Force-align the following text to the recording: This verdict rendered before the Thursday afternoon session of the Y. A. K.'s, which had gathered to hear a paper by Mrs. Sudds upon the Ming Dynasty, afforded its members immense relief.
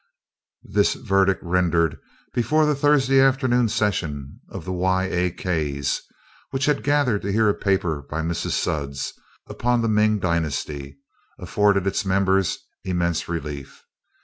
This 0.63 0.95
verdict 0.95 1.43
rendered 1.43 1.99
before 2.33 2.65
the 2.65 2.73
Thursday 2.73 3.19
afternoon 3.21 3.69
session 3.69 4.39
of 4.49 4.65
the 4.65 4.71
Y. 4.73 5.03
A. 5.05 5.29
K.'s, 5.29 6.01
which 6.49 6.65
had 6.65 6.81
gathered 6.81 7.21
to 7.21 7.31
hear 7.31 7.47
a 7.49 7.53
paper 7.53 8.01
by 8.09 8.23
Mrs. 8.23 8.53
Sudds 8.53 9.13
upon 9.45 9.83
the 9.83 9.87
Ming 9.87 10.17
Dynasty, 10.17 10.97
afforded 11.37 11.85
its 11.85 12.03
members 12.03 12.57
immense 12.83 13.29
relief. 13.29 13.83